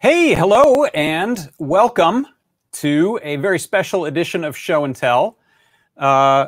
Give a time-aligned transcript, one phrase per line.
[0.00, 2.24] Hey, hello, and welcome
[2.74, 5.36] to a very special edition of Show and Tell.
[5.96, 6.46] Uh,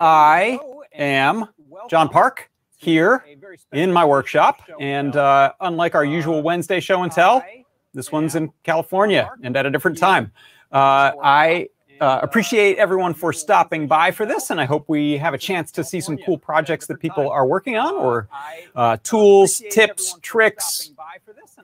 [0.00, 0.58] I
[0.92, 1.46] am
[1.88, 3.24] John Park here
[3.72, 7.44] in my workshop, and uh, unlike our usual Wednesday Show and Tell,
[7.94, 10.32] this one's in California and at a different time.
[10.72, 11.68] Uh, I
[12.00, 15.70] uh, appreciate everyone for stopping by for this, and I hope we have a chance
[15.72, 18.28] to see some cool projects that people are working on, or
[18.74, 20.92] uh, tools, tips, tricks,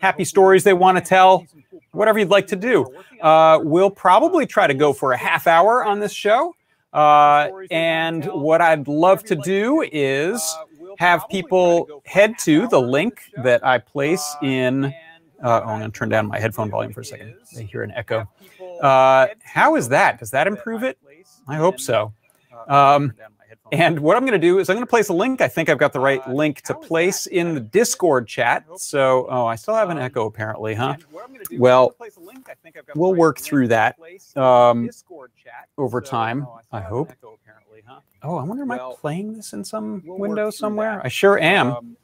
[0.01, 1.47] happy stories they want to tell,
[1.93, 2.87] whatever you'd like to do.
[3.23, 6.55] Uh, we'll probably try to go for a half hour on this show.
[6.93, 10.57] Uh, and what I'd love to do is
[10.99, 14.87] have people head to the link that I place in.
[14.87, 14.91] Uh,
[15.43, 17.35] oh, I'm going to turn down my headphone volume for a second.
[17.55, 18.27] They hear an echo.
[18.81, 20.19] Uh, how is that?
[20.19, 20.99] Does that improve it?
[21.49, 22.13] I hope so.
[22.69, 23.13] Um,
[23.73, 25.41] and what I'm going to do is I'm going to place a link.
[25.41, 28.65] I think I've got the right uh, link to place in the Discord chat.
[28.77, 30.97] So, oh, I still have an echo apparently, huh?
[31.53, 31.95] Well,
[32.95, 33.97] we'll work through that
[34.37, 34.89] um,
[35.79, 37.13] over time, oh, I hope.
[38.23, 41.01] Oh, I wonder, am I playing this in some window somewhere?
[41.05, 41.73] I sure am.
[41.73, 41.97] Um,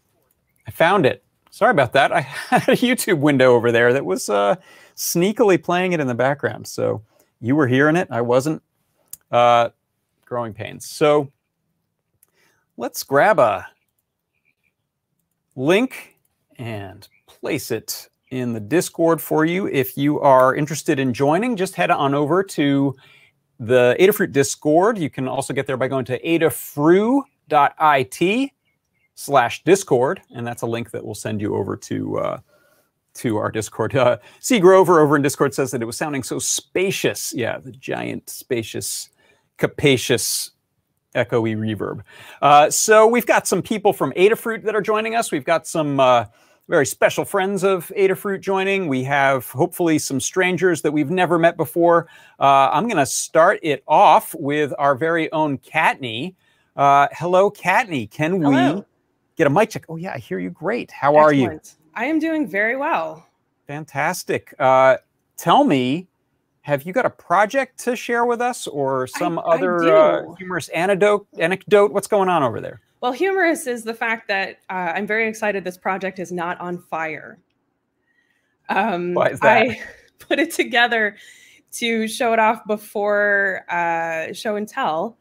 [0.67, 1.25] I found it.
[1.53, 2.13] Sorry about that.
[2.13, 4.57] I had a YouTube window over there that was uh,
[4.97, 6.67] sneakily playing it in the background.
[6.67, 7.03] So
[7.41, 8.09] you were hearing it.
[8.11, 8.63] I wasn't.
[9.31, 9.71] Uh,
[10.33, 10.89] growing pains.
[10.89, 11.31] So
[12.79, 13.67] let's grab a
[15.55, 16.17] link
[16.57, 19.67] and place it in the Discord for you.
[19.67, 22.97] If you are interested in joining, just head on over to
[23.61, 24.97] the Adafruit Discord.
[24.97, 27.21] You can also get there by going to adafru.it
[29.15, 32.39] slash Discord, and that's a link that will send you over to uh,
[33.15, 33.95] to our Discord.
[34.03, 34.59] Uh, C.
[34.59, 37.33] Grover over in Discord says that it was sounding so spacious.
[37.35, 39.11] Yeah, the giant, spacious,
[39.59, 40.51] capacious
[41.15, 42.01] echoey reverb.
[42.41, 45.31] Uh, so we've got some people from Adafruit that are joining us.
[45.31, 46.25] We've got some uh,
[46.69, 48.89] very special friends of Adafruit joining.
[48.89, 52.09] We have hopefully some strangers that we've never met before.
[52.41, 56.35] Uh, I'm going to start it off with our very own Kattni.
[56.75, 58.11] Uh, hello, Kattni.
[58.11, 58.77] Can hello.
[58.77, 58.85] we
[59.43, 59.85] get a mic check?
[59.89, 60.91] Oh, yeah, I hear you great.
[60.91, 61.27] How Excellent.
[61.27, 61.61] are you?
[61.95, 63.27] I am doing very well.
[63.67, 64.55] Fantastic.
[64.59, 64.99] Uh,
[65.37, 66.09] tell me,
[66.63, 70.35] have you got a project to share with us or some I, other I uh,
[70.35, 74.93] humorous anecdote anecdote what's going on over there well humorous is the fact that uh,
[74.95, 77.39] i'm very excited this project is not on fire
[78.69, 79.63] um, Why is that?
[79.71, 79.81] i
[80.21, 81.17] put it together
[81.73, 85.19] to show it off before uh, show and tell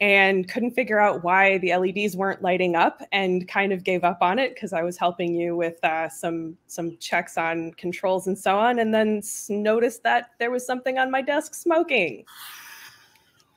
[0.00, 4.18] and couldn't figure out why the LEDs weren't lighting up and kind of gave up
[4.22, 8.38] on it because I was helping you with uh, some some checks on controls and
[8.38, 12.24] so on, and then noticed that there was something on my desk smoking.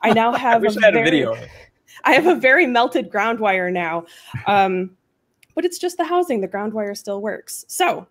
[0.01, 1.37] I now have I a, I very, a video.
[2.03, 4.05] I have a very melted ground wire now,
[4.47, 4.97] um,
[5.55, 6.41] but it's just the housing.
[6.41, 7.63] The ground wire still works.
[7.69, 8.05] So,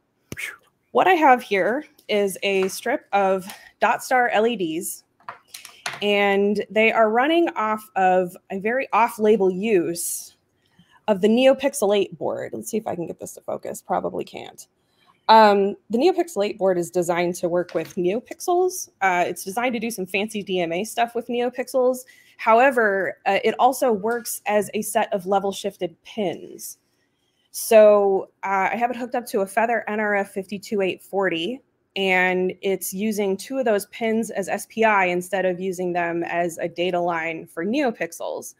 [0.92, 3.46] what I have here is a strip of
[3.82, 5.04] DotStar LEDs
[6.02, 10.36] and they are running off of a very off-label use
[11.08, 12.50] of the NeoPixel 8 board.
[12.52, 13.80] Let's see if I can get this to focus.
[13.80, 14.66] Probably can't.
[15.28, 18.88] Um, the NeoPixel 8 board is designed to work with NeoPixels.
[19.00, 22.00] Uh, it's designed to do some fancy DMA stuff with NeoPixels.
[22.36, 26.78] However, uh, it also works as a set of level shifted pins.
[27.52, 31.60] So uh, I have it hooked up to a Feather NRF 52840
[31.96, 36.68] and it's using two of those pins as SPI instead of using them as a
[36.68, 38.54] data line for NeoPixels.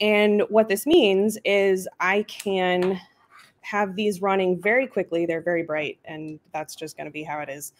[0.00, 3.00] And what this means is I can
[3.60, 5.26] have these running very quickly.
[5.26, 7.72] They're very bright, and that's just going to be how it is.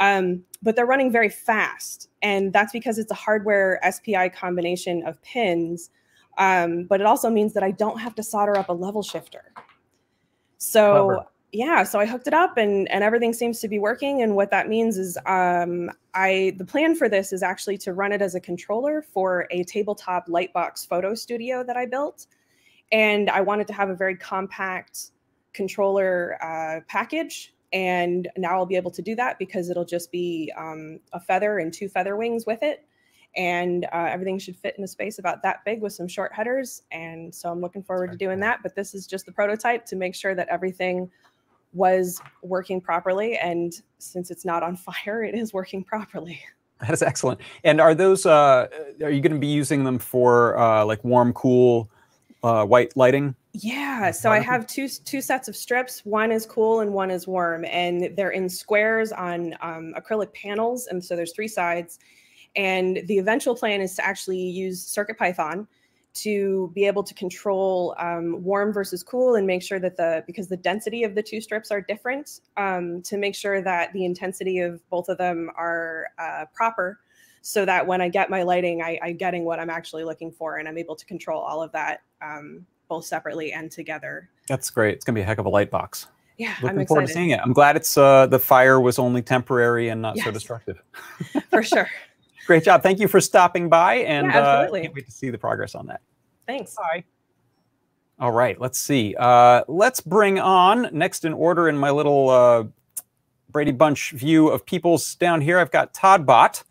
[0.00, 5.20] Um, but they're running very fast, and that's because it's a hardware SPI combination of
[5.22, 5.90] pins.
[6.36, 9.52] Um, but it also means that I don't have to solder up a level shifter.
[10.58, 14.22] So Clever yeah, so I hooked it up and and everything seems to be working.
[14.22, 18.12] And what that means is um, I the plan for this is actually to run
[18.12, 22.26] it as a controller for a tabletop lightbox photo studio that I built.
[22.92, 25.10] And I wanted to have a very compact
[25.54, 27.54] controller uh, package.
[27.72, 31.58] And now I'll be able to do that because it'll just be um, a feather
[31.58, 32.84] and two feather wings with it.
[33.36, 36.82] And uh, everything should fit in a space about that big with some short headers.
[36.90, 38.60] And so I'm looking forward to doing that.
[38.62, 41.10] But this is just the prototype to make sure that everything
[41.72, 43.36] was working properly.
[43.36, 46.40] And since it's not on fire, it is working properly.
[46.80, 47.40] That is excellent.
[47.64, 48.68] And are those, uh,
[49.02, 51.90] are you going to be using them for uh, like warm, cool,
[52.42, 53.34] uh, white lighting?
[53.52, 56.04] Yeah, so I have two two sets of strips.
[56.04, 60.86] One is cool and one is warm, and they're in squares on um, acrylic panels.
[60.86, 61.98] And so there's three sides.
[62.54, 65.66] And the eventual plan is to actually use CircuitPython
[66.14, 70.48] to be able to control um, warm versus cool and make sure that the because
[70.48, 74.58] the density of the two strips are different um, to make sure that the intensity
[74.58, 76.98] of both of them are uh, proper
[77.42, 80.56] so that when I get my lighting, I, I'm getting what I'm actually looking for
[80.56, 84.28] and I'm able to control all of that um, both separately and together.
[84.48, 84.94] That's great.
[84.96, 86.08] It's gonna be a heck of a light box.
[86.36, 87.40] Yeah, Looking I'm forward excited to seeing it.
[87.42, 90.82] I'm glad it's uh, the fire was only temporary and not so destructive.
[91.50, 91.88] for sure.
[92.48, 92.82] Great job.
[92.82, 94.80] Thank you for stopping by, and Yeah, uh, absolutely.
[94.80, 96.00] can't wait to see the progress on that.
[96.46, 96.74] Thanks.
[96.74, 97.04] Bye.
[98.18, 99.14] All right, let's see.
[99.18, 102.64] Uh, let's bring on next in order in my little uh,
[103.50, 105.58] Brady Bunch view of people's down here.
[105.58, 106.64] I've got Todd Bot.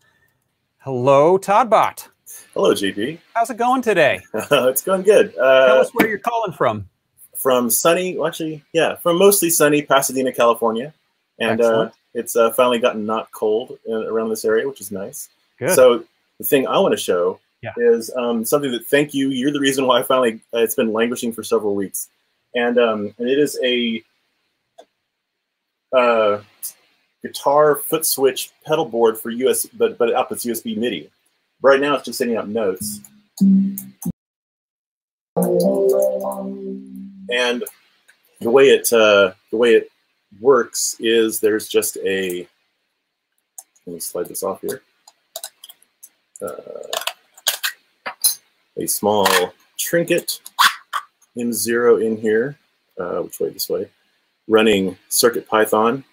[0.78, 2.08] Hello, Todd Bot.
[2.54, 3.18] Hello, JP.
[3.32, 4.18] How's it going today?
[4.34, 5.32] it's going good.
[5.36, 6.88] Tell Uh, us where you're calling from.
[7.36, 10.92] from sunny, well, actually, yeah, from mostly sunny Pasadena, California,
[11.38, 15.28] and uh, it's uh, finally gotten not cold uh, around this area, which is nice.
[15.58, 15.74] Good.
[15.74, 16.04] So
[16.38, 17.72] the thing I want to show Yeah.
[17.76, 19.30] is um, something that thank you.
[19.30, 22.08] You're the reason why I finally uh, it's been languishing for several weeks,
[22.54, 24.02] and um, and it is a
[25.92, 26.40] uh,
[27.22, 31.10] guitar foot switch pedal board for US, but but it outputs USB MIDI.
[31.60, 33.00] Right now, it's just sending out notes.
[37.30, 37.64] And
[38.40, 39.90] the way it uh, the way it
[40.40, 42.46] works is there's just a
[43.86, 44.82] let me slide this off here.
[46.40, 46.54] Uh,
[48.76, 49.26] a small
[49.78, 50.40] trinket
[51.36, 52.56] M0 in here,
[52.98, 53.88] uh, which way this way,
[54.46, 56.04] running Circuit Python,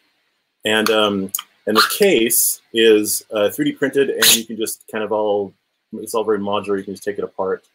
[0.65, 1.31] and um,
[1.67, 5.53] and the case is uh, 3D printed, and you can just kind of all
[5.93, 6.77] it's all very modular.
[6.77, 7.65] You can just take it apart,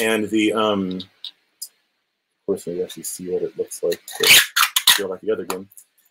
[0.00, 4.00] and the um, of course, we actually see what it looks like.
[4.90, 5.68] Feel like the other game.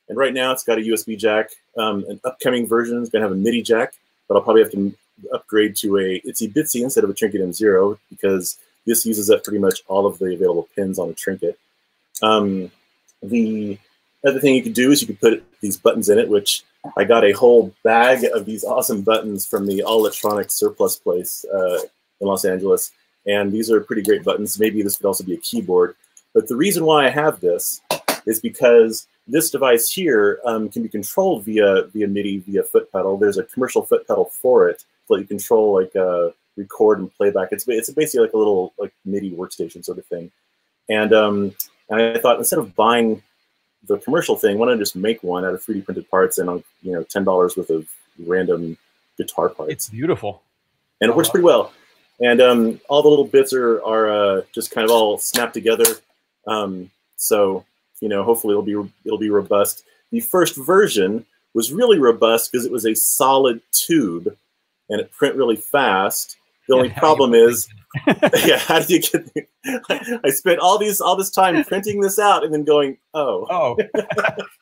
[0.09, 1.49] And right now, it's got a USB jack.
[1.77, 3.93] Um, an upcoming version is going to have a MIDI jack,
[4.27, 4.95] but I'll probably have to
[5.33, 9.59] upgrade to a Itsy Bitsy instead of a Trinket M0 because this uses up pretty
[9.59, 11.57] much all of the available pins on a Trinket.
[12.21, 12.71] Um,
[13.21, 13.77] the
[14.25, 16.63] other thing you could do is you could put these buttons in it, which
[16.95, 21.45] I got a whole bag of these awesome buttons from the All Electronics Surplus place
[21.53, 21.79] uh,
[22.21, 22.91] in Los Angeles.
[23.25, 24.59] And these are pretty great buttons.
[24.59, 25.95] Maybe this could also be a keyboard.
[26.33, 27.81] But the reason why I have this
[28.25, 33.17] is because this device here um, can be controlled via via MIDI via foot pedal.
[33.17, 37.49] There's a commercial foot pedal for it that you control like uh, record and playback.
[37.51, 40.31] It's it's basically like a little like MIDI workstation sort of thing.
[40.89, 41.55] And um,
[41.89, 43.21] and I thought instead of buying
[43.87, 46.49] the commercial thing, why don't I just make one out of 3D printed parts and
[46.49, 47.87] uh, you know ten dollars worth of
[48.25, 48.77] random
[49.17, 50.41] guitar parts It's beautiful.
[51.01, 51.71] and it works pretty well.
[52.19, 55.85] And um, all the little bits are are uh, just kind of all snapped together.
[56.47, 57.63] Um, so
[58.01, 59.83] you know, hopefully it'll be it'll be robust.
[60.11, 64.35] The first version was really robust because it was a solid tube,
[64.89, 66.37] and it print really fast.
[66.67, 67.67] The only Yeah, problem is,
[68.45, 69.33] yeah, how do you get?
[69.33, 73.47] The, I spent all these all this time printing this out and then going, oh,
[73.49, 73.75] Oh,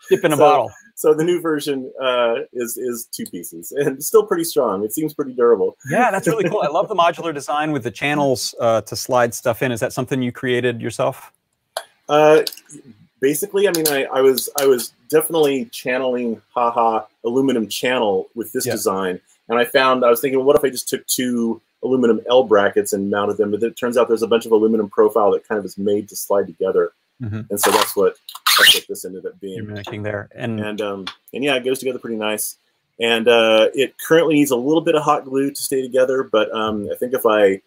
[0.09, 0.71] dip in a So- bottle.
[0.95, 4.83] so the new version uh, is is two pieces and still pretty strong.
[4.83, 5.77] It seems pretty durable.
[5.89, 6.61] Yeah, that's really cool.
[6.61, 9.71] I love the modular design with the channels uh, to slide stuff in.
[9.71, 11.31] Is that something you created yourself?
[12.07, 12.43] Uh,
[13.19, 18.65] basically, I mean, I, I was I was definitely channeling haha aluminum channel with this
[18.67, 18.73] Yeah.
[18.73, 22.21] design, and I found I was thinking, well, what if I just took two aluminum
[22.29, 23.51] L brackets and mounted them?
[23.51, 26.09] But it turns out there's a bunch of aluminum profile that kind of is made
[26.09, 27.49] to slide together, Mhm.
[27.49, 28.15] and so that's what
[28.57, 29.55] that's what this ended up being.
[29.57, 32.57] You're making there, and And um, and yeah, it goes together pretty nice.
[32.97, 36.49] And uh, it currently needs a little bit of hot glue to stay together, but
[36.55, 37.59] um, I think if I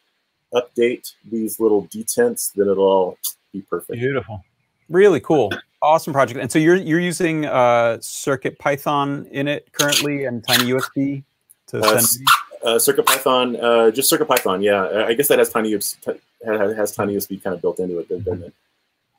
[0.54, 3.18] update these little detents, then it'll all
[3.52, 3.98] be perfect.
[4.00, 4.42] beautiful,
[4.88, 6.40] really cool, awesome project.
[6.40, 11.24] And so you're you're using uh, Circuit Python in it currently and Tiny USB
[11.68, 12.26] to Uh, send.
[12.64, 15.04] Uh, Circuit Python, uh, just Circuit Python, yeah.
[15.06, 16.18] I guess that has tiny USB,
[16.76, 18.52] has, tiny USB kind of built into it, doesn't it?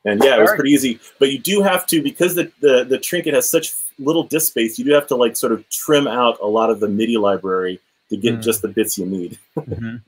[0.04, 1.00] And yeah, it was pretty easy.
[1.18, 4.78] But you do have to because the, the the trinket has such little disk space.
[4.78, 7.80] You do have to like sort of trim out a lot of the MIDI library
[8.10, 8.42] to get Mm.
[8.42, 9.38] just the bits you need.
[9.56, 10.02] Mhm.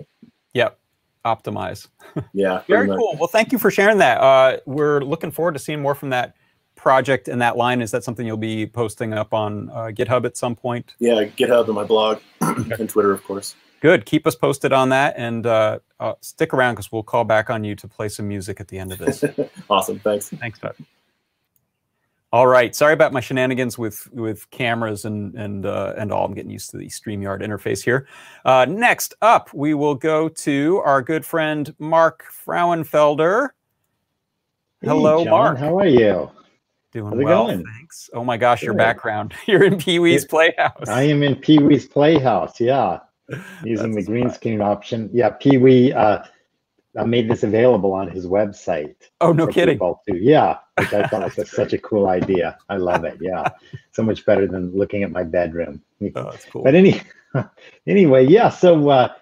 [0.55, 0.79] Yep,
[1.25, 1.89] optimize.
[2.35, 2.99] Yeah, Very much.
[2.99, 3.17] cool.
[3.19, 4.19] Well, thank you for sharing that.
[4.21, 6.35] Uh, we're looking forward to seeing more from that
[6.83, 7.81] project and that line.
[7.81, 10.95] Is that something you'll be posting up on uh, GitHub at some point?
[10.99, 13.55] Yeah, GitHub and my blog and Twitter, of course.
[13.81, 14.05] Good.
[14.05, 17.63] Keep us posted on that and uh, uh, stick around because we'll call back on
[17.65, 19.25] you to play some music at the end of this.
[19.71, 20.29] Awesome, thanks.
[20.29, 20.75] Thanks, Todd.
[22.33, 22.75] All right.
[22.75, 26.25] Sorry about my shenanigans with with cameras and and uh, and all.
[26.25, 28.09] I'm getting used to the Streamyard interface here.
[28.45, 33.51] Uh, next up, we will go to our good friend Mark Frauenfelder.
[34.81, 35.59] Hello, hey, John, Mark.
[35.59, 36.31] How are you?
[36.93, 37.65] Doing well, going?
[37.65, 38.11] thanks.
[38.13, 39.35] Oh my gosh, your background.
[39.47, 40.89] You're in Pee Wee's Playhouse.
[40.89, 42.61] I am in Pee Wee's Playhouse.
[42.61, 43.01] Yeah,
[43.65, 45.09] using the green screen option.
[45.13, 45.93] Yeah, Pee Wee.
[45.93, 46.23] Uh,
[47.07, 48.95] made this available on his website.
[49.23, 49.81] Oh, no kidding.
[50.09, 52.59] Yeah, which I thought it was such a cool idea.
[52.69, 53.17] I love it.
[53.21, 53.49] Yeah,
[53.93, 55.83] so much better than looking at my bedroom.
[56.17, 56.65] Oh, that's cool.
[56.65, 57.01] But any,
[57.87, 58.49] anyway, yeah.
[58.49, 59.15] So uh,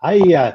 [0.00, 0.54] I uh,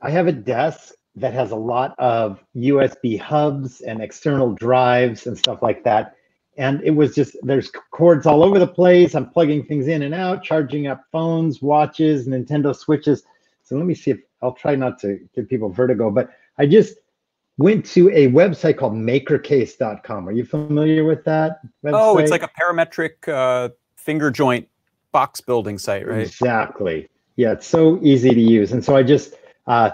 [0.00, 5.36] I have a desk that has a lot of USB hubs and external drives and
[5.36, 6.16] stuff like that.
[6.56, 9.14] And it was just there's cords all over the place.
[9.14, 13.24] I'm plugging things in and out, charging up phones, watches, Nintendo Switches.
[13.62, 16.96] So let me see if I'll try not to give people vertigo, but I just
[17.58, 20.28] went to a website called makercase.com.
[20.28, 21.60] Are you familiar with that?
[21.84, 21.92] Website?
[21.94, 24.68] Oh, it's like a parametric uh, finger joint
[25.12, 26.20] box building site, right?
[26.20, 27.08] Exactly.
[27.36, 28.72] Yeah, it's so easy to use.
[28.72, 29.34] And so I just
[29.66, 29.90] uh,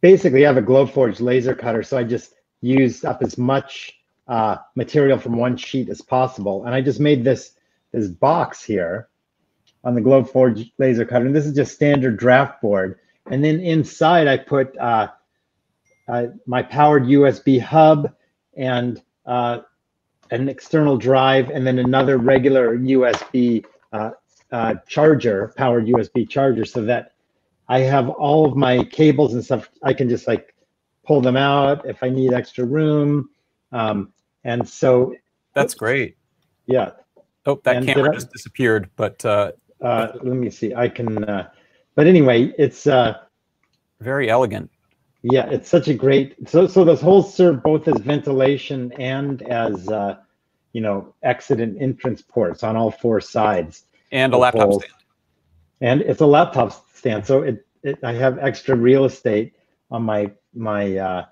[0.00, 1.82] basically I have a Glowforge laser cutter.
[1.82, 6.64] So I just used up as much uh, material from one sheet as possible.
[6.64, 7.52] And I just made this,
[7.92, 9.08] this box here
[9.84, 11.26] on the Glowforge laser cutter.
[11.26, 12.98] And this is just standard draft board.
[13.30, 15.08] And then inside I put uh,
[16.08, 18.12] uh, my powered USB hub
[18.56, 19.60] and uh,
[20.30, 24.10] an external drive, and then another regular USB uh,
[24.52, 27.12] uh, charger, powered USB charger, so that
[27.70, 29.70] I have all of my cables and stuff.
[29.84, 30.54] I can just like
[31.06, 33.30] pull them out if I need extra room.
[33.70, 34.12] Um,
[34.42, 35.14] and so
[35.54, 36.16] that's great.
[36.66, 36.90] Yeah.
[37.46, 40.74] Oh, that and camera just disappeared, but uh, uh, let me see.
[40.74, 41.48] I can, uh,
[41.94, 43.14] but anyway, it's uh,
[44.00, 44.68] very elegant.
[45.22, 46.48] Yeah, it's such a great.
[46.48, 50.16] So, so those holes serve both as ventilation and as, uh,
[50.72, 53.84] you know, exit and entrance ports on all four sides.
[54.10, 54.92] And a laptop stand.
[55.82, 59.54] And it's a laptop stand, so it, it I have extra real estate
[59.90, 61.24] on my my uh,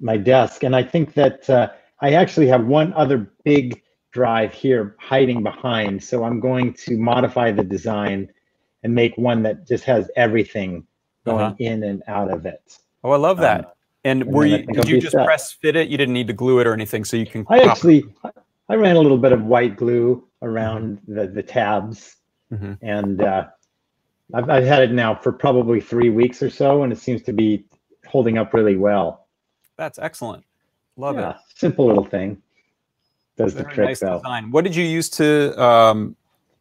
[0.00, 4.96] my desk, and I think that uh, I actually have one other big drive here
[4.98, 6.02] hiding behind.
[6.02, 8.30] So I'm going to modify the design
[8.82, 10.86] and make one that just has everything
[11.24, 11.54] going uh-huh.
[11.58, 12.78] in and out of it.
[13.02, 13.64] Oh, I love that.
[13.64, 13.70] Um,
[14.04, 15.26] and, and were you did you just set.
[15.26, 15.88] press fit it?
[15.88, 17.44] You didn't need to glue it or anything, so you can.
[17.48, 18.04] I actually
[18.68, 21.14] I ran a little bit of white glue around mm-hmm.
[21.14, 22.16] the the tabs,
[22.52, 22.74] mm-hmm.
[22.82, 23.46] and uh,
[24.34, 27.32] I've I've had it now for probably three weeks or so, and it seems to
[27.32, 27.64] be
[28.06, 29.26] holding up really well.
[29.76, 30.44] That's excellent.
[30.96, 31.36] Love yeah, it.
[31.54, 32.42] Simple little thing.
[33.36, 34.18] Does Very the trick nice though.
[34.18, 34.50] Design.
[34.50, 36.16] What did you use to um,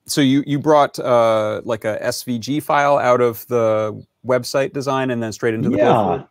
[0.06, 5.22] so you you brought uh, like a SVG file out of the website design and
[5.22, 6.24] then straight into the yeah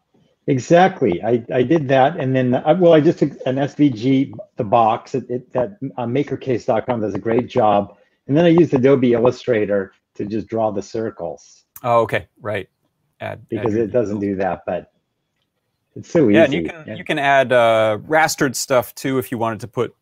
[0.47, 4.65] exactly I, I did that and then I, well i just took an svg the
[4.65, 9.15] box it, it, that uh, makercase.com does a great job and then i used adobe
[9.15, 11.65] illustrator to just draw the circles.
[11.83, 12.29] Oh okay.
[12.41, 12.69] Right.
[13.21, 14.93] Add because add it doesn't do that but
[15.95, 16.95] it's so easy yeah and you can yeah.
[16.97, 19.95] you can add uh, rastered stuff too if you wanted to put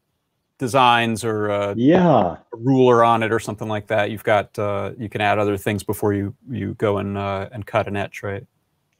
[0.62, 2.36] designs or uh, yeah.
[2.52, 4.12] a ruler on it or something like that.
[4.12, 7.66] You've got uh, you can add other things before you you go and uh, and
[7.66, 8.46] cut an etch right?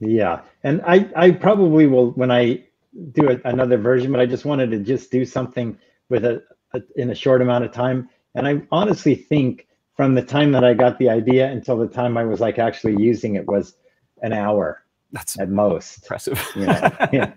[0.01, 0.41] Yeah.
[0.65, 2.65] And i i probably will when i
[3.13, 5.79] do a, another version but i just wanted to just do something
[6.09, 6.43] with a,
[6.75, 8.09] a, in a short amount of time.
[8.35, 9.69] And i honestly think
[10.03, 12.97] from the time that i got the idea until the time i was like actually
[13.03, 13.75] using it was
[14.23, 16.91] an hour that's at most impressive you know?
[17.13, 17.33] yeah.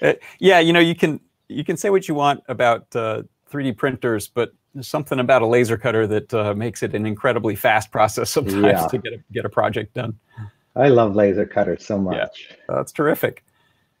[0.38, 4.28] yeah you know you can you can say what you want about uh, 3D printers,
[4.28, 8.30] but there's something about a laser cutter that uh, makes it an incredibly fast process
[8.30, 8.86] sometimes yeah.
[8.86, 10.18] to get a, get a project done.
[10.76, 12.48] I love laser cutters so much.
[12.50, 13.44] Yeah, that's terrific.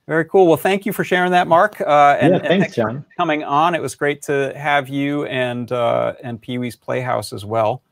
[0.06, 0.46] Very cool.
[0.46, 1.80] Well, thank you for sharing that, Mark.
[1.80, 3.04] Uh, and, yeah, thanks, and thanks John.
[3.18, 3.74] coming on.
[3.74, 7.82] It was great to have you and uh, and Pee Wee's Playhouse as well.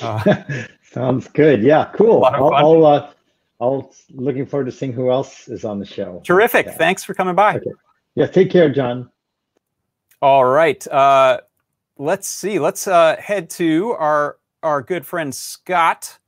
[0.00, 0.44] Uh,
[0.82, 1.62] Sounds good.
[1.62, 2.24] Yeah, cool.
[2.24, 3.12] I'll, I'll, uh,
[3.60, 6.20] I'll looking forward to seeing who else is on the show.
[6.24, 6.66] Terrific.
[6.66, 6.72] Yeah.
[6.72, 7.56] Thanks for coming by.
[7.56, 7.70] Okay.
[8.16, 9.10] Yeah, take care, John.
[10.20, 10.86] All right.
[10.88, 11.40] Uh,
[11.96, 12.58] let's see.
[12.58, 16.18] Let's uh, head to our our good friend Scott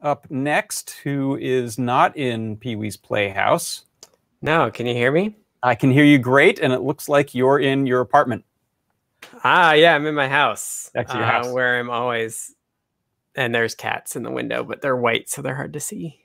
[0.00, 3.84] up next, who is not in Pee Wee's Playhouse.
[4.40, 5.36] No, can you hear me?
[5.62, 8.44] I can hear you great, and it looks like you're in your apartment.
[9.44, 10.90] Ah, yeah, I'm in my house.
[10.94, 11.52] That's your uh, house.
[11.52, 12.54] Where I'm always,
[13.34, 16.20] and there's cats in the window, but they're white, so they're hard to see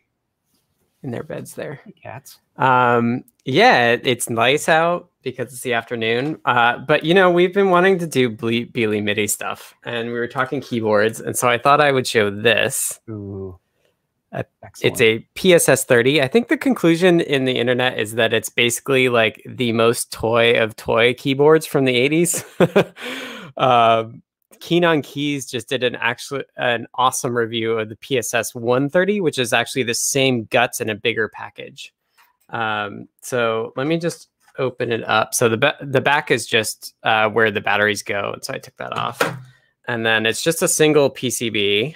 [1.03, 1.81] in their beds there.
[2.01, 2.39] Cats.
[2.57, 6.39] Um, yeah, it's nice out because it's the afternoon.
[6.45, 10.13] Uh, but you know, we've been wanting to do Ble- Beely MIDI stuff, and we
[10.13, 12.99] were talking keyboards, and so I thought I would show this.
[13.09, 13.59] Ooh.
[14.33, 14.43] Uh,
[14.81, 16.21] it's a PSS 30.
[16.21, 20.61] I think the conclusion in the internet is that it's basically like the most toy
[20.61, 22.93] of toy keyboards from the 80s.
[23.57, 24.03] uh,
[24.60, 29.38] Keen on Keys just did an actually an awesome review of the PSS 130, which
[29.38, 31.94] is actually the same guts in a bigger package.
[32.50, 35.34] Um, so let me just open it up.
[35.34, 38.77] So the the back is just uh, where the batteries go, and so I took
[38.77, 39.22] that off.
[39.88, 41.96] And then it's just a single PCB,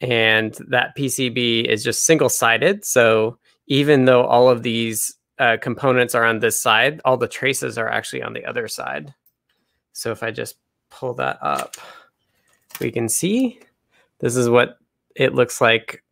[0.00, 2.84] and that PCB is just single sided.
[2.84, 3.38] So
[3.68, 7.88] even though all of these uh, components are on this side, all the traces are
[7.88, 9.14] actually on the other side.
[9.92, 10.56] So if I just
[10.96, 11.76] pull that up,
[12.80, 13.60] we can see
[14.20, 14.78] this is what
[15.14, 16.02] it looks like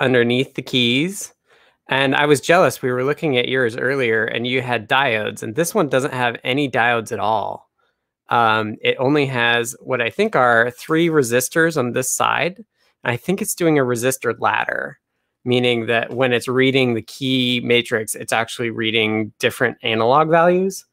[0.00, 1.32] underneath the keys.
[1.88, 2.82] And I was jealous.
[2.82, 6.36] We were looking at yours earlier and you had diodes, and this one doesn't have
[6.44, 7.70] any diodes at all.
[8.28, 12.64] Um, it only has what I think are three resistors on this side.
[13.04, 14.98] I think it's doing a resistor ladder,
[15.46, 20.84] meaning that when it's reading the key matrix, it's actually reading different analog values.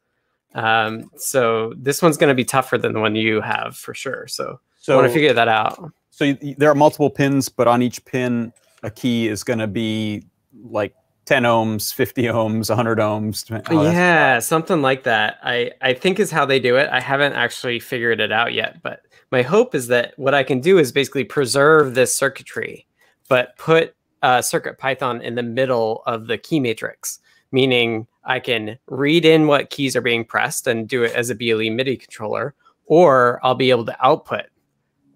[0.56, 4.26] Um, so this one's going to be tougher than the one you have for sure.
[4.26, 5.92] So, so I want to figure that out.
[6.10, 9.66] So you, there are multiple pins, but on each pin, a key is going to
[9.66, 10.24] be
[10.64, 10.94] like
[11.26, 13.62] 10 ohms, 50 ohms, 100 ohms.
[13.68, 15.38] Oh, yeah, something like that.
[15.42, 16.88] I, I think is how they do it.
[16.90, 20.60] I haven't actually figured it out yet, but my hope is that what I can
[20.60, 22.86] do is basically preserve this circuitry,
[23.28, 27.18] but put uh, Circuit Python in the middle of the key matrix,
[27.52, 31.34] meaning I can read in what keys are being pressed and do it as a
[31.34, 32.54] BLE MIDI controller,
[32.86, 34.46] or I'll be able to output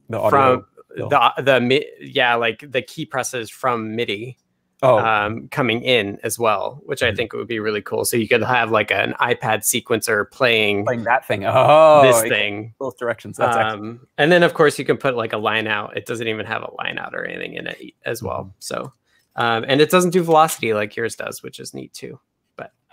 [0.09, 4.38] the from the the yeah like the key presses from MIDI
[4.83, 4.99] oh.
[4.99, 7.17] um, coming in as well, which I mm-hmm.
[7.17, 8.05] think would be really cool.
[8.05, 11.45] So you could have like an iPad sequencer playing playing that thing.
[11.45, 13.37] Oh, this thing both directions.
[13.37, 15.97] That's um, and then of course you can put like a line out.
[15.97, 18.45] It doesn't even have a line out or anything in it as well.
[18.45, 18.50] Mm-hmm.
[18.61, 18.93] So
[19.37, 22.21] um, and it doesn't do velocity like yours does, which is neat too.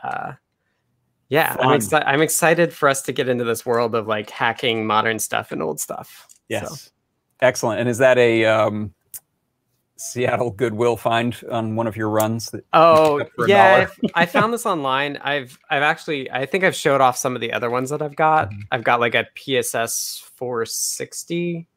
[0.04, 0.34] Uh,
[1.30, 4.88] yeah, I'm, exci- I'm excited for us to get into this world of like hacking
[4.88, 6.28] modern stuff and old stuff.
[6.48, 6.84] Yes.
[6.84, 6.92] So.
[7.42, 7.80] Excellent.
[7.80, 8.94] And is that a um,
[9.98, 12.54] Seattle Goodwill find on one of your runs?
[12.74, 15.18] oh yeah, I found this online.
[15.18, 18.16] I've I've actually I think I've showed off some of the other ones that I've
[18.16, 18.50] got.
[18.50, 18.62] Mm-hmm.
[18.72, 21.68] I've got like a PSS 460,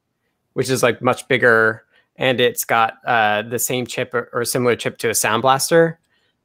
[0.54, 1.84] which is like much bigger,
[2.16, 5.98] and it's got uh, the same chip or, or similar chip to a Sound Blaster.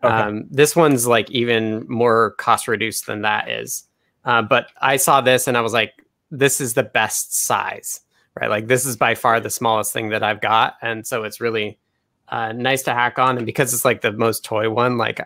[0.05, 0.15] Okay.
[0.15, 3.83] Um, this one's like even more cost reduced than that is.
[4.23, 5.93] Uh, but I saw this and I was like,
[6.31, 8.01] this is the best size
[8.39, 8.49] right?
[8.49, 11.79] Like this is by far the smallest thing that I've got, and so it's really
[12.29, 13.37] uh, nice to hack on.
[13.37, 15.21] And because it's like the most toy one, like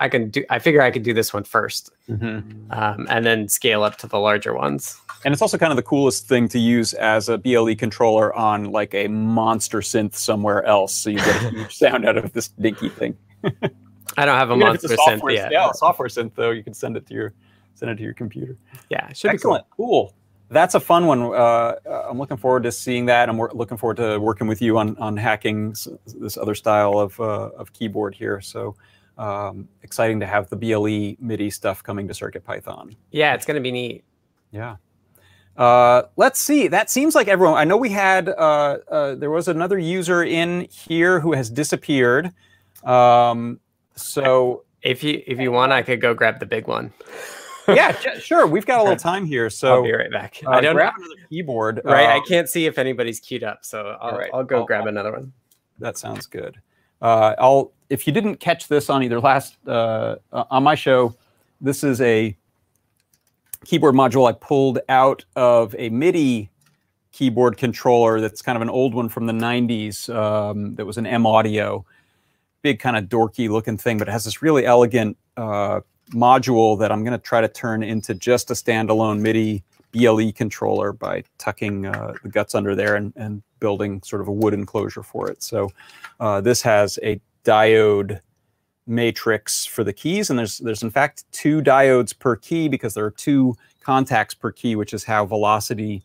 [0.00, 2.72] I can do, I figure I could do this one first, mm-hmm.
[2.72, 4.98] um, and then scale up to the larger ones.
[5.24, 8.72] And it's also kind of the coolest thing to use as a BLE controller on
[8.72, 12.48] like a monster synth somewhere else, so you get a huge sound out of this
[12.48, 13.16] dinky thing.
[14.16, 15.50] I don't have a Even monster a synth yet.
[15.52, 17.32] Yeah, software synth though, you can send it to your
[17.74, 18.56] send it to your computer.
[18.90, 20.08] Yeah, excellent, cool.
[20.10, 20.14] cool
[20.52, 21.22] that's a fun one.
[21.22, 21.74] Uh,
[22.08, 23.28] I'm looking forward to seeing that.
[23.28, 25.74] I'm looking forward to working with you on on hacking
[26.06, 28.40] this other style of uh, of keyboard here.
[28.40, 28.76] So
[29.18, 32.94] um, exciting to have the BLE MIDI stuff coming to Circuit Python.
[33.10, 34.04] Yeah, it's going to be neat.
[34.50, 34.76] Yeah.
[35.56, 36.68] Uh, let's see.
[36.68, 37.56] That seems like everyone.
[37.56, 42.32] I know we had uh, uh, there was another user in here who has disappeared.
[42.84, 43.60] Um,
[43.94, 46.92] so if you if you want, I could go grab the big one
[47.68, 48.46] yeah, sure.
[48.46, 50.40] We've got a little time here, so I'll be right back.
[50.46, 51.80] Uh, I don't grab another keyboard.
[51.84, 54.30] Right, I can't see if anybody's queued up, so I'll, right.
[54.32, 55.32] I'll go I'll, grab I'll, another one.
[55.78, 56.60] That sounds good.
[57.00, 61.14] Uh, I'll if you didn't catch this on either last uh, on my show,
[61.60, 62.36] this is a
[63.64, 66.50] keyboard module I pulled out of a MIDI
[67.12, 71.06] keyboard controller that's kind of an old one from the 90s um, that was an
[71.06, 71.84] M Audio.
[72.62, 76.92] Big kind of dorky looking thing, but it has this really elegant uh, module that
[76.92, 81.86] I'm going to try to turn into just a standalone MIDI BLE controller by tucking
[81.86, 85.40] uh, the guts under there and, and, building sort of a wood enclosure for it.
[85.40, 85.70] So
[86.18, 88.20] uh, this has a diode
[88.88, 93.04] matrix for the keys, and there's there's in fact two diodes per key because there
[93.04, 96.02] are two contacts per key, which is how velocity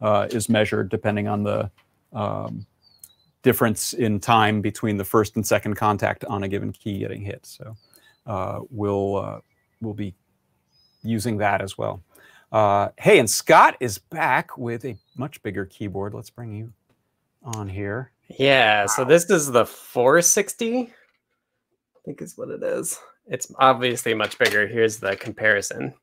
[0.00, 1.68] uh, is measured depending on the
[2.12, 2.64] um,
[3.42, 7.44] difference in time between the first and second contact on a given key getting hit.
[7.46, 7.76] So
[8.26, 9.40] uh, we'll uh,
[9.80, 10.14] we'll be
[11.02, 12.02] using that as well.
[12.52, 16.14] Uh, hey, and Scott is back with a much bigger keyboard.
[16.14, 16.72] Let's bring you
[17.44, 18.12] on here.
[18.38, 18.86] Yeah, wow.
[18.86, 20.80] so this is the 460.
[20.80, 20.86] I
[22.04, 22.98] think is what it is.
[23.26, 24.66] It's obviously much bigger.
[24.66, 25.94] Here's the comparison.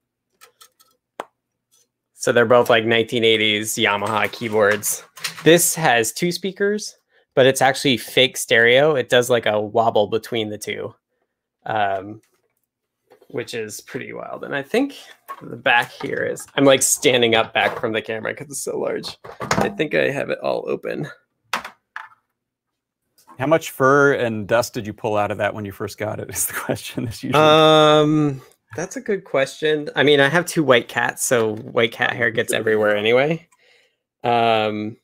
[2.13, 5.03] So they're both like 1980s Yamaha keyboards.
[5.43, 6.95] This has two speakers,
[7.37, 8.95] but it's actually fake stereo.
[8.95, 10.95] It does like a wobble between the two.
[11.67, 12.19] Um,
[13.27, 14.43] which is pretty wild.
[14.43, 14.95] And I think
[15.43, 18.79] the back here is, I'm like standing up back from the camera because it's so
[18.79, 19.19] large.
[19.51, 21.09] I think I have it all open.
[23.37, 26.19] How much fur and dust did you pull out of that when you first got
[26.19, 26.31] it?
[26.31, 27.43] Is the question that's usually.
[27.43, 28.41] Um,
[28.75, 29.91] that's a good question.
[29.95, 33.47] I mean, I have two white cats, so white cat hair gets everywhere anyway.
[34.23, 34.97] Um,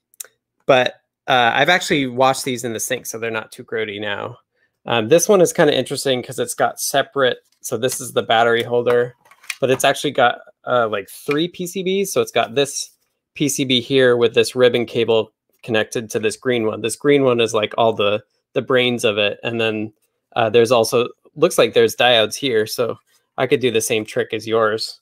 [0.65, 0.95] but
[1.27, 4.37] uh, I've actually washed these in the sink, so they're not too grody now.
[4.85, 7.37] Um, this one is kind of interesting because it's got separate.
[7.61, 9.15] So this is the battery holder,
[9.61, 12.07] but it's actually got uh, like three PCBs.
[12.07, 12.89] So it's got this
[13.37, 15.31] PCB here with this ribbon cable
[15.63, 16.81] connected to this green one.
[16.81, 18.21] This green one is like all the
[18.53, 19.93] the brains of it, and then
[20.35, 22.67] uh, there's also looks like there's diodes here.
[22.67, 22.97] So
[23.37, 24.99] I could do the same trick as yours.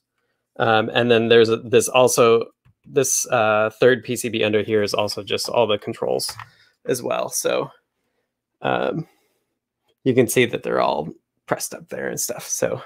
[0.58, 2.46] Um, and then there's this also
[2.86, 6.32] this uh, third PCB under here is also just all the controls
[6.86, 7.28] as well.
[7.28, 7.70] So
[8.60, 9.06] um,
[10.04, 11.08] you can see that they're all
[11.46, 12.46] pressed up there and stuff.
[12.48, 12.82] So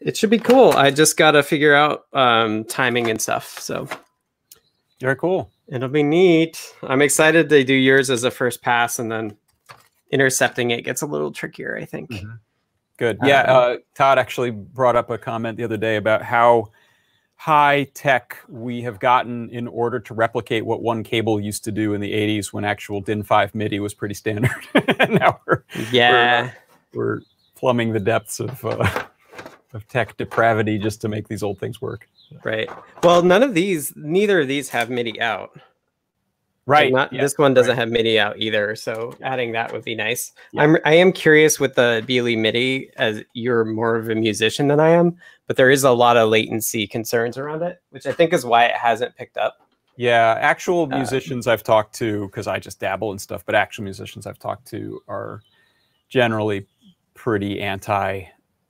[0.00, 0.72] it should be cool.
[0.72, 3.58] I just got to figure out um, timing and stuff.
[3.58, 3.88] So
[5.00, 5.50] very cool.
[5.68, 6.74] It'll be neat.
[6.82, 9.36] I'm excited to do yours as a first pass and then
[10.10, 12.10] intercepting it gets a little trickier, I think.
[12.10, 12.32] Mm-hmm.
[12.98, 13.18] Good.
[13.24, 13.42] Yeah.
[13.42, 16.68] Um, uh, Todd actually brought up a comment the other day about how
[17.42, 21.92] high tech we have gotten in order to replicate what one cable used to do
[21.92, 24.52] in the 80s when actual DIN5 MIDI was pretty standard.
[25.00, 26.52] and now we're, yeah.
[26.92, 27.20] We're, we're,
[27.56, 29.04] plumbing the depths of, uh,
[29.72, 32.08] of tech depravity just to make these old things work.
[32.44, 32.68] Right.
[33.02, 35.50] Well, none of these, neither of these have MIDI out.
[36.64, 36.92] Right.
[36.92, 37.78] not, yeah, this one doesn't right.
[37.78, 40.32] have MIDI out either, so adding that would be nice.
[40.52, 40.62] Yeah.
[40.62, 44.78] I'm I am curious with the BLE MIDI as you're more of a musician than
[44.78, 45.16] I am,
[45.48, 48.66] but there is a lot of latency concerns around it, which I think is why
[48.66, 49.56] it hasn't picked up.
[49.96, 53.56] Yeah, actual um, musicians um, I've talked to because I just dabble in stuff, but
[53.56, 55.42] actual musicians I've talked to are
[56.08, 56.66] generally
[57.14, 58.24] pretty anti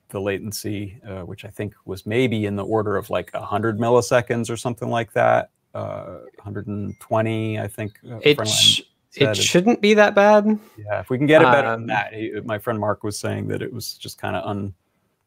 [0.08, 4.50] the latency, uh, which I think was maybe in the order of like 100 milliseconds
[4.50, 7.98] or something like that uh, 120, I think.
[8.08, 8.82] Uh, it sh-
[9.14, 10.58] it shouldn't be that bad.
[10.78, 12.14] Yeah, if we can get it better um, than that.
[12.14, 14.72] He, my friend Mark was saying that it was just kind of un,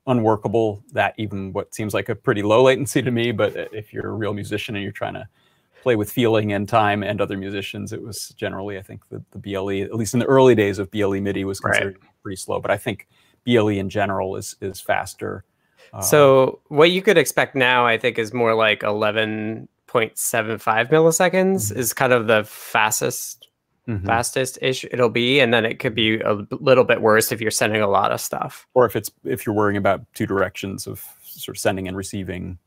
[0.08, 0.84] unworkable.
[0.92, 4.14] That even what seems like a pretty low latency to me, but if you're a
[4.14, 5.28] real musician and you're trying to
[5.84, 9.38] play with feeling and time and other musicians, it was generally, I think, the, the
[9.38, 12.12] BLE, at least in the early days of BLE MIDI, was considered right.
[12.24, 12.60] pretty slow.
[12.60, 13.08] But I think
[13.44, 15.46] BLE in general is is faster.
[16.02, 21.70] So um, what you could expect now, I think, is more like 11 0.75 milliseconds
[21.70, 21.80] mm-hmm.
[21.80, 23.48] is kind of the fastest
[23.88, 24.06] mm-hmm.
[24.06, 27.52] fastest ish it'll be and then it could be a little bit worse if you're
[27.52, 31.04] sending a lot of stuff or if it's if you're worrying about two directions of
[31.24, 32.58] sort of sending and receiving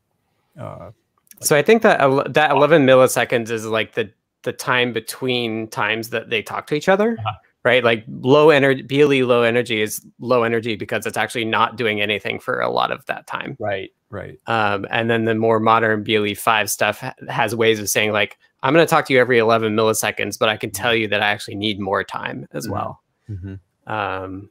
[0.59, 0.93] uh, like
[1.41, 1.99] so i think that
[2.33, 4.11] that 11 milliseconds is like the
[4.43, 7.83] the time between times that they talk to each other uh-huh right?
[7.83, 12.39] Like low energy, BLE low energy is low energy because it's actually not doing anything
[12.39, 13.57] for a lot of that time.
[13.59, 14.39] Right, right.
[14.47, 18.73] Um, and then the more modern BLE five stuff has ways of saying like, I'm
[18.73, 21.29] going to talk to you every 11 milliseconds, but I can tell you that I
[21.29, 22.73] actually need more time as mm-hmm.
[22.73, 23.01] well.
[23.29, 23.91] Mm-hmm.
[23.91, 24.49] Um,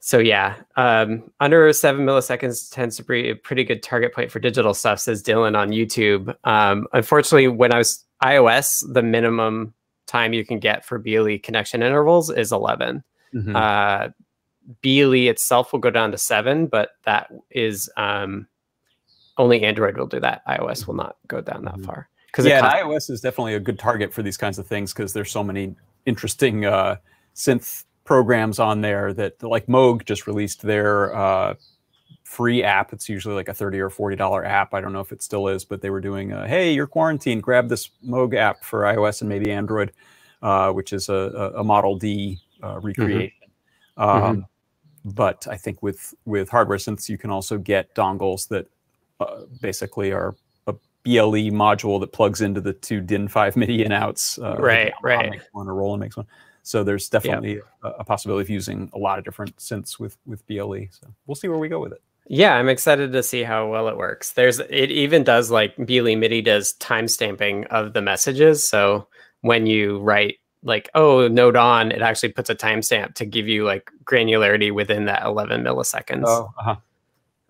[0.00, 4.40] so yeah, um, under seven milliseconds tends to be a pretty good target point for
[4.40, 6.34] digital stuff, says Dylan on YouTube.
[6.44, 9.74] Um, unfortunately, when I was iOS, the minimum
[10.06, 13.04] time you can get for BLE connection intervals is 11.
[13.34, 13.54] Mm-hmm.
[13.54, 14.08] Uh,
[14.82, 18.46] BLE itself will go down to seven, but that is um,
[19.36, 20.46] only Android will do that.
[20.46, 21.84] iOS will not go down that mm-hmm.
[21.84, 22.08] far.
[22.26, 25.32] Because yeah, iOS is definitely a good target for these kinds of things because there's
[25.32, 25.74] so many
[26.06, 26.96] interesting uh,
[27.34, 31.54] synth programs on there that, like Moog just released their uh,
[32.22, 32.92] free app.
[32.92, 34.74] It's usually like a thirty or forty dollar app.
[34.74, 37.42] I don't know if it still is, but they were doing, a, hey, you're quarantined.
[37.42, 39.90] Grab this Moog app for iOS and maybe Android,
[40.40, 42.86] uh, which is a, a Model D uh, mm-hmm.
[42.86, 43.32] recreation.
[44.00, 44.24] Mm-hmm.
[44.24, 45.10] Um, mm-hmm.
[45.12, 48.66] But I think with with hardware, synths, you can also get dongles that
[49.18, 50.34] uh, basically are
[50.66, 54.38] a BLE module that plugs into the two DIN5 MIDI in outs.
[54.38, 55.30] Uh, right, right.
[55.30, 56.26] Makes one or Roland makes one.
[56.62, 57.64] So there's definitely yep.
[57.82, 60.86] a, a, possibility of using a lot of different synths with with BLE.
[60.90, 62.02] So we'll see where we go with it.
[62.28, 64.32] Yeah, I'm excited to see how well it works.
[64.32, 68.68] There's it even does like BLE MIDI does timestamping of the messages.
[68.68, 69.08] So
[69.40, 73.64] when you write like oh note on, it actually puts a timestamp to give you
[73.64, 76.24] like granularity within that 11 milliseconds.
[76.26, 76.76] Oh, uh-huh.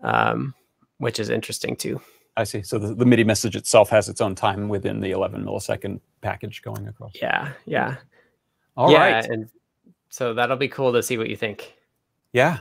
[0.02, 0.54] um,
[0.98, 2.00] which is interesting too.
[2.36, 2.62] I see.
[2.62, 6.62] So the, the MIDI message itself has its own time within the 11 millisecond package
[6.62, 7.12] going across.
[7.14, 7.96] Yeah, yeah.
[8.76, 9.24] All yeah, right.
[9.24, 9.50] And
[10.08, 11.74] so that'll be cool to see what you think.
[12.32, 12.60] Yeah,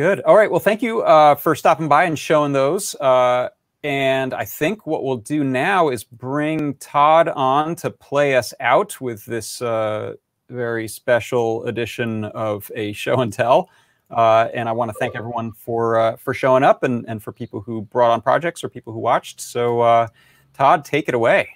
[0.00, 0.20] Good.
[0.20, 0.50] All right.
[0.50, 2.94] Well, thank you uh, for stopping by and showing those.
[2.94, 3.50] Uh,
[3.82, 9.00] and I think what we'll do now is bring Todd on to play us out
[9.00, 10.14] with this uh,
[10.48, 13.70] very special edition of a show and tell.
[14.10, 17.32] Uh, and I want to thank everyone for uh, for showing up and, and for
[17.32, 19.40] people who brought on projects or people who watched.
[19.40, 20.08] So, uh,
[20.52, 21.50] Todd, take it away.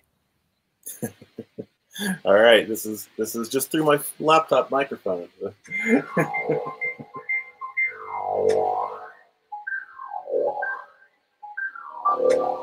[2.25, 2.67] All right.
[2.67, 5.29] This is this is just through my laptop microphone.
[12.21, 12.54] you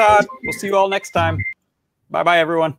[0.00, 0.26] Todd.
[0.42, 1.38] We'll see you all next time.
[2.10, 2.78] Bye bye, everyone.